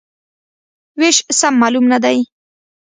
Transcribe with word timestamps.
وېش 0.99 1.17
سم 1.39 1.53
معلوم 1.61 1.85
نه 1.93 1.97
دی. 2.03 2.17